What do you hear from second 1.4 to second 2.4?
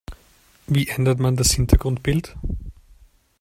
Hintergrundbild?